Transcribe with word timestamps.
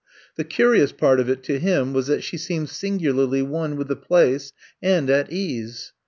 The 0.35 0.43
curious 0.43 0.91
part 0.91 1.19
of 1.19 1.29
it 1.29 1.43
to 1.43 1.59
him 1.59 1.93
was 1.93 2.07
that 2.07 2.23
she 2.23 2.35
seemed 2.35 2.69
singularly 2.69 3.43
one 3.43 3.75
with 3.77 3.87
the 3.87 3.95
place 3.95 4.51
and 4.81 5.07
at 5.11 5.31
ease. 5.31 5.93